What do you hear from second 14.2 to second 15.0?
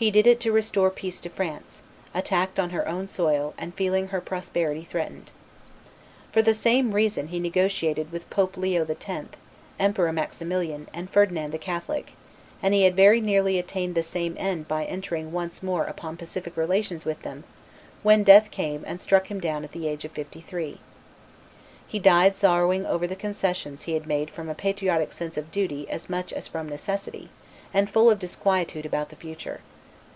end by